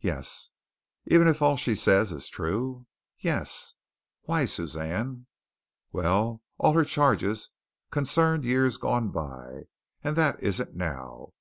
"Yes." 0.00 0.50
"Even 1.06 1.28
if 1.28 1.40
all 1.40 1.56
she 1.56 1.76
says 1.76 2.10
is 2.10 2.26
true?" 2.28 2.86
"Yes." 3.16 3.76
"Why, 4.22 4.44
Suzanne?" 4.44 5.26
"Well, 5.92 6.42
all 6.58 6.72
her 6.72 6.82
charges 6.84 7.50
concerned 7.92 8.44
years 8.44 8.76
gone 8.76 9.10
by, 9.10 9.66
and 10.02 10.16
that 10.16 10.42
isn't 10.42 10.74
now. 10.74 11.32